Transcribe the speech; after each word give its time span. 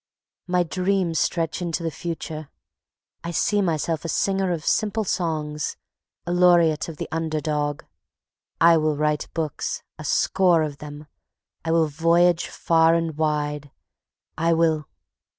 My 0.47 0.63
dreams 0.63 1.19
stretch 1.19 1.61
into 1.61 1.83
the 1.83 1.91
future. 1.91 2.49
I 3.23 3.29
see 3.29 3.61
myself 3.61 4.03
a 4.03 4.09
singer 4.09 4.51
of 4.51 4.65
simple 4.65 5.03
songs, 5.03 5.77
a 6.25 6.31
laureate 6.31 6.89
of 6.89 6.97
the 6.97 7.07
under 7.11 7.39
dog. 7.39 7.85
I 8.59 8.77
will 8.77 8.95
write 8.97 9.27
books, 9.35 9.83
a 9.99 10.03
score 10.03 10.63
of 10.63 10.79
them. 10.79 11.05
I 11.63 11.69
will 11.69 11.85
voyage 11.85 12.47
far 12.47 12.95
and 12.95 13.15
wide. 13.15 13.69
I 14.39 14.53
will 14.53 14.87